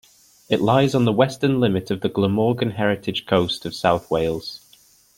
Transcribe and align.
It 0.49 0.61
lies 0.61 0.95
on 0.95 1.05
the 1.05 1.11
western 1.13 1.59
limit 1.59 1.91
of 1.91 2.01
the 2.01 2.09
Glamorgan 2.09 2.71
Heritage 2.71 3.27
Coast 3.27 3.67
of 3.67 3.75
south 3.75 4.09
Wales. 4.09 4.59